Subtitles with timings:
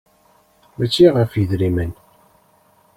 [0.77, 1.91] Mačči ɣef yidrimen.